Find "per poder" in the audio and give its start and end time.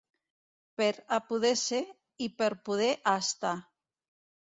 2.43-2.91